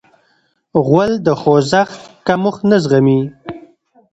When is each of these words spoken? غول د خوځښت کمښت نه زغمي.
غول 0.85 1.11
د 1.25 1.27
خوځښت 1.39 2.01
کمښت 2.27 2.61
نه 2.69 2.77
زغمي. 2.83 3.19